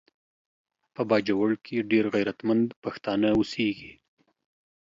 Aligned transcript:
په 0.93 1.01
باجوړ 1.09 1.49
کې 1.65 1.87
ډیر 1.91 2.05
غیرتمند 2.15 2.65
پښتانه 2.83 3.29
اوسیږي 3.37 3.91